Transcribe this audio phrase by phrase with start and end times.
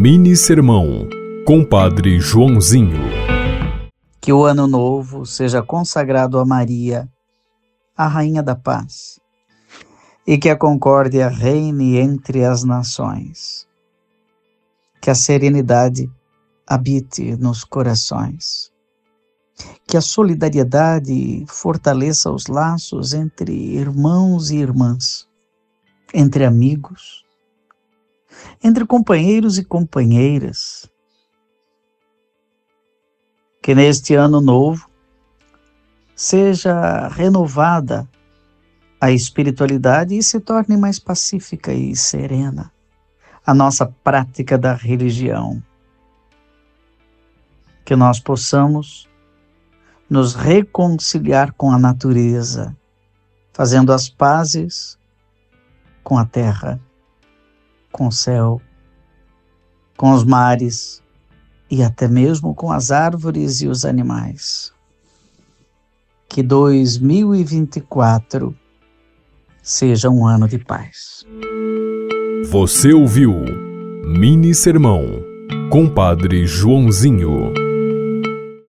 [0.00, 1.08] Mini Sermão,
[1.44, 3.00] Compadre Joãozinho.
[4.20, 7.08] Que o ano novo seja consagrado a Maria,
[7.96, 9.18] a Rainha da Paz,
[10.24, 13.66] e que a concórdia reine entre as nações.
[15.00, 16.08] Que a serenidade
[16.64, 18.70] habite nos corações.
[19.84, 25.26] Que a solidariedade fortaleça os laços entre irmãos e irmãs,
[26.14, 27.26] entre amigos,
[28.68, 30.88] entre companheiros e companheiras.
[33.62, 34.88] Que neste ano novo
[36.14, 38.08] seja renovada
[39.00, 42.70] a espiritualidade e se torne mais pacífica e serena
[43.46, 45.62] a nossa prática da religião.
[47.86, 49.08] Que nós possamos
[50.10, 52.76] nos reconciliar com a natureza,
[53.52, 54.98] fazendo as pazes
[56.04, 56.78] com a terra
[57.98, 58.62] com o céu,
[59.96, 61.02] com os mares
[61.68, 64.72] e até mesmo com as árvores e os animais.
[66.28, 68.54] Que 2024
[69.60, 71.26] seja um ano de paz.
[72.48, 73.34] Você ouviu
[74.04, 75.04] Mini Sermão,
[75.68, 77.52] Compadre Joãozinho.